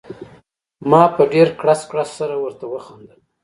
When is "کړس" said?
1.61-1.81, 1.91-2.09